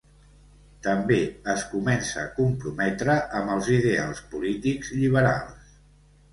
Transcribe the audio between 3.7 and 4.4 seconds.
ideals